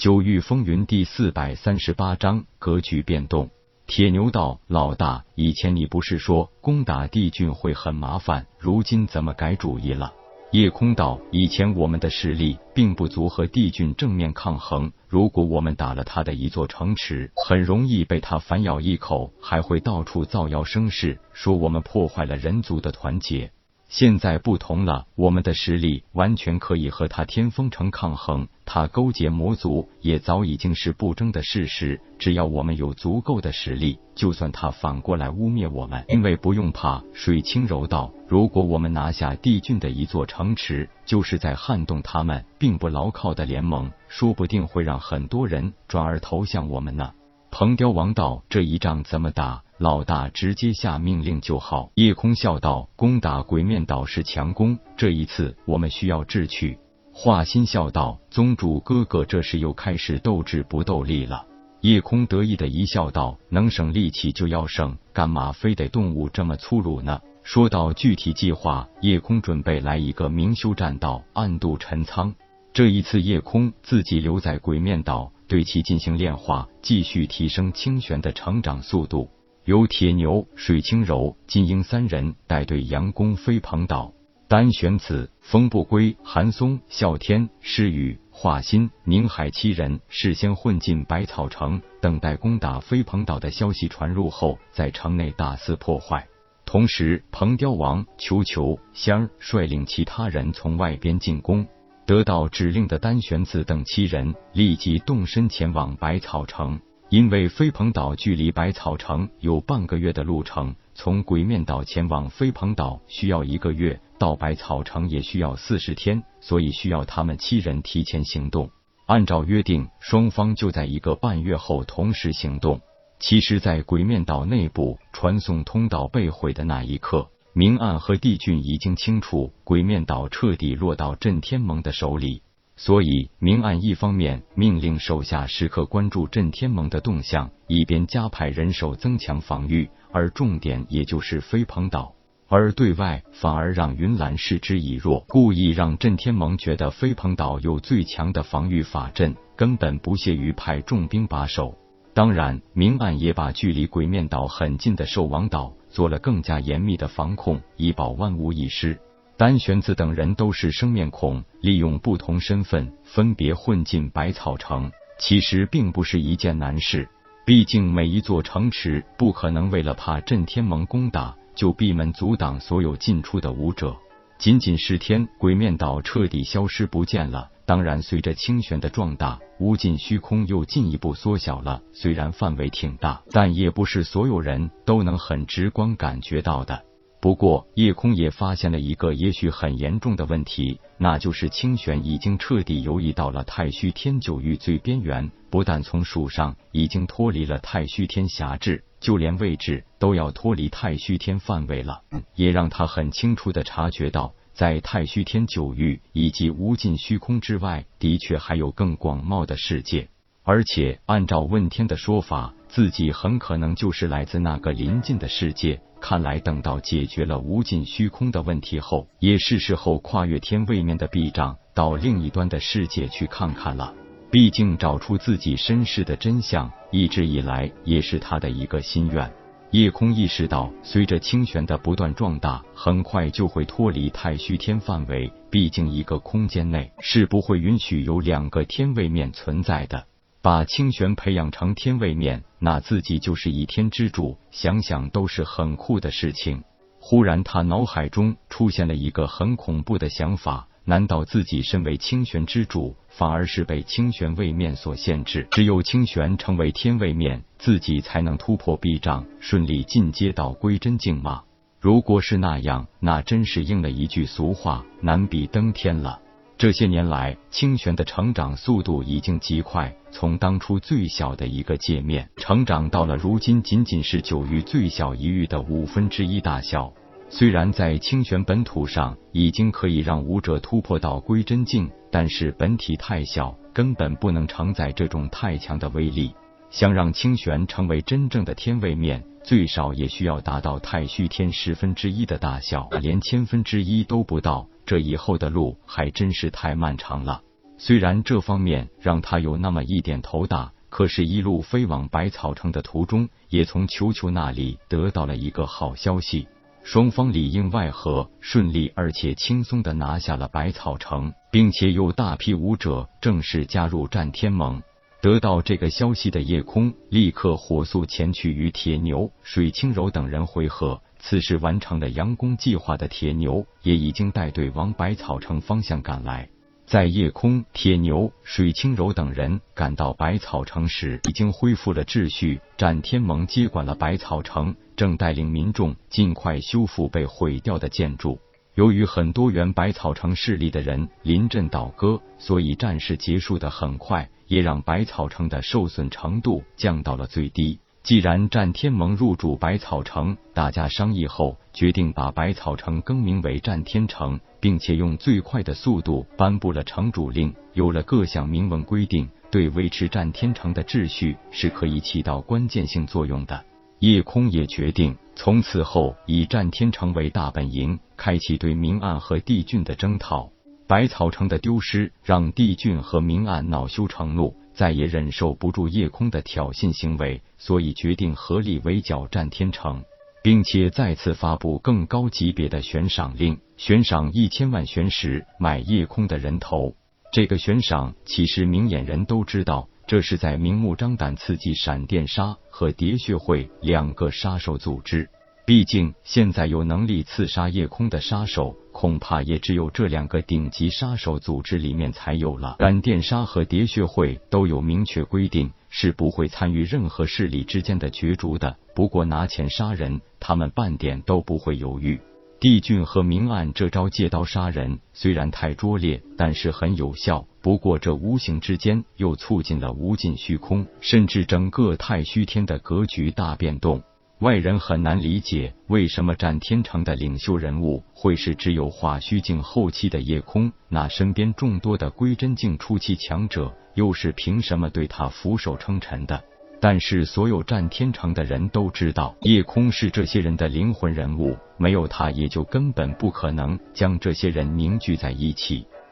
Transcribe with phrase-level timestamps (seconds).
[0.00, 3.50] 九域风云第四百三十八章格局变动。
[3.86, 10.14] 铁牛道：“老大，以前你不是说攻打帝郡会很麻烦，如今怎么改主意了？”
[10.52, 23.52] 夜空道：“以前我们的实力并不足和帝郡正面抗衡，如果我们打了他的一座城池，很容易被他反咬一口，还会到处造谣生事，说我们破坏了人族的团结。”
[23.90, 28.46] 现在不同了，我们的实力完全可以和他天风城抗衡。
[28.64, 32.00] 他勾结魔族也早已经是不争的事实。
[32.16, 37.02] 只要我们有足够的实力，就算他反过来污蔑我们，因为不用怕。
[37.12, 47.12] 水清柔道，如果我们拿下帝郡的一座城池，就是在撼动他们并不牢靠的联盟，说不定会让很多人转而投向我们呢。
[47.50, 49.64] 彭雕王道，这一仗怎么打？
[49.80, 51.90] 老大直接下命令就好。
[51.94, 56.78] 夜空笑道：“攻打鬼面岛是强攻，这一次我们需要智取。”
[57.14, 61.46] 华心笑道：“宗主哥哥这时又开始斗智不斗力了。”
[61.80, 72.34] 夜空得意的一笑道：“能省力气就要省，干嘛非得动武这么粗鲁呢？”说到具体计划，夜空准备来一个明修栈道，暗度陈仓。
[72.74, 79.30] 这一次，夜空自己留在鬼面岛，对其进行炼化，继续提升清玄的成长速度。
[79.64, 84.12] 由铁牛、水清柔、金鹰三人带队佯攻飞鹏岛。
[84.48, 96.26] 丹玄子、风不归、韩松、啸天、诗雨、华心、宁海七人事先混进百草城，等待攻打飞鹏岛的消息传入后，在城内大肆破坏。
[96.64, 101.66] 同时，鹏雕王、球球、仙儿率领其他人从外边进攻。
[102.04, 106.80] 得到指令的丹玄子等七人立即动身前往百草城。
[107.10, 118.70] 因为飞鹏岛距离百草城有半个月的路程，从鬼面岛前往飞鹏岛需要一个月，到百草城也需要四十天，所以需要他们七人提前行动。
[119.06, 122.80] 按照约定，双方就在一个半月后同时行动。
[123.18, 132.42] 其实，在鬼面岛内部传送通道被毁的那一刻，明暗和帝俊已经清楚，鬼面岛彻底落到震天盟的手里。
[132.82, 142.14] 所以，明暗一方面命令手下时刻关注震天盟的动向，一边加派人手增强防御，而重点也就是飞鹏岛；
[142.48, 151.76] 而对外反而让云岚示之以弱，故意让震天盟觉得飞鹏岛有最强的防御法阵，根本不屑于派重兵把守。
[152.14, 158.98] 当然，明暗也把距离鬼面岛很近的兽王岛做了更加严密的防控，以保万无一失。
[159.40, 167.08] 丹玄子等人都是生面孔，利用不同身份分别混进百草城，其实并不是一件难事。
[167.46, 173.96] 毕竟每一座城池不可能为了怕震天盟攻打，就闭门阻挡所有进出的武者。
[174.36, 177.48] 仅仅十天，鬼面岛彻底消失不见了。
[177.64, 181.80] 当然，随着清玄的壮大，无尽虚空又进一步缩小了。
[181.94, 186.84] 虽然范围挺大，但也不是所有人都能很直观感觉到的。
[187.20, 202.00] 不过，夜空也发现了一个也许很严重的问题，那就是清玄已经彻底游移到了太虚天九域最边缘，不但从属上已经脱离了太虚天辖制，就连位置都要脱离太虚天范围了。
[202.34, 210.08] 也让他很清楚的察觉到，在太虚天九域以及无尽虚空之外，的确还有更广袤的世界。
[210.42, 215.80] 而且，按照问天的说法，自己很可能就是来自那个临近的世界。
[216.00, 223.92] 看来，等到解决了无尽虚空的问题后，也是时候跨越天位面的壁障，到另一端的世界去看看了。
[224.30, 229.30] 毕竟，找出自己身世的真相，一直以来也是他的一个心愿。
[229.72, 235.30] 夜空意识到，随着清玄的不断壮大，很快就会脱离太虚天范围。
[235.50, 240.06] 毕竟，一个空间内是不会允许有两个天位面存在的。
[240.42, 246.64] 把清玄培养成天位面，那自己就是一天之主，想想都是很酷的事情。
[246.98, 255.46] 忽然，他脑海中出现了一个很恐怖的想法：难道自己身为清玄之主，反而是被清玄位面所限制？
[255.50, 261.42] 只有清玄成为天位面，自己才能突破壁障，顺利进阶到归真境吗？
[261.80, 266.20] 如果是那样，那真是应了一句俗话：难比登天了。
[266.60, 276.92] 这些年来，清玄的成长速度已经极快，从当初最小的一个界面，成长到了如今仅仅是九域最小一域的五分之一大小。
[277.30, 286.30] 虽然在清玄本土上已经可以让武者突破到归真境，但是本体太小，根本不能承载这种太强的威力。
[286.68, 294.68] 想让清玄成为真正的天位面，最少也需要达到太虚天十分之一的大小，连千分之一都不到。
[294.90, 297.42] 这以后的路还真是太漫长了，
[297.78, 306.48] 虽然这方面让他有那么一点头大，可是，一路飞往百草城的途中，也从球球那里得到了一个好消息。
[306.82, 314.82] 双方里应外合，顺利而且轻松的拿下了百草城，并且有大批武者正式加入战天盟。
[315.22, 321.00] 得到这个消息的夜空，立刻火速前去与铁牛、水清柔等人会合。
[321.20, 326.48] 此时完成了佯攻计划的铁牛，也已经带队往百草城方向赶来。
[326.86, 332.60] 在夜空、铁牛、水清柔等人赶到百草城时，已经恢复了秩序。
[332.76, 338.40] 战天盟接管了百草城，正带领民众尽快修复被毁掉的建筑。
[338.74, 347.78] 由于很多原百草城势力的人临阵倒戈，所以战事结束的很快，也让百草城的受损程度降到了最低。
[348.02, 357.54] 既然战天盟入主百草城，大家商议后决定把百草城更名为战天城，并且用最快的速度颁布了城主令。
[357.74, 363.64] 有了各项明文规定，对维持战天城的秩序是可以起到关键性作用的。
[363.98, 370.50] 夜空也决定从此后以战天城为大本营，开启对明暗和帝俊的征讨。
[370.86, 374.56] 百草城的丢失让帝俊和明暗恼羞成怒。
[374.80, 380.04] 再也忍受不住夜空的挑衅行为，所以决定合力围剿战天城，
[380.42, 386.94] 并且再次发布更高级别的悬赏令，悬赏一千万玄石买夜空的人头。
[387.30, 395.28] 这个悬赏其实明眼人都知道，这是在明目张胆刺激闪电杀和喋血会两个杀手组织。
[395.70, 398.74] 毕竟现在有能力刺杀夜空的杀手。
[398.90, 402.74] 恐怕也只有这两个顶级杀手组织里面才有了。
[402.80, 408.76] 闪电杀和喋血会都有明确规定，是不会参与任何势力之间的角逐的。
[408.96, 412.20] 不过拿钱杀人，他们半点都不会犹豫。
[412.58, 417.46] 帝俊和明暗这招借刀杀人虽然太拙劣，但是很有效。
[417.62, 424.02] 不过这无形之间又促进了无尽虚空，甚至整个太虚天的格局大变动。
[424.40, 436.42] 外人很难理解为什么战天城的领袖人物会是只有化虚境后期的夜空，那身边众多的归真境初期强者又是凭什么对他俯首称臣的？
[436.80, 445.86] 但是所有战天城的人都知道，夜空是这些人的灵魂人物，没有他也就根本不可能将这些人凝聚在一起。